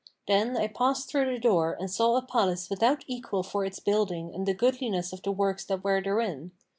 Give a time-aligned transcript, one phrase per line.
[0.27, 4.33] Then I passed through the door and saw a palace without equal for its building
[4.33, 6.53] and the goodliness of the works that were therein.